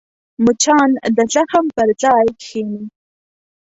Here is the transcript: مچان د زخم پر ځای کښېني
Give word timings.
مچان 0.45 0.89
د 1.15 1.17
زخم 1.33 1.65
پر 1.75 1.89
ځای 2.01 2.25
کښېني 2.41 2.83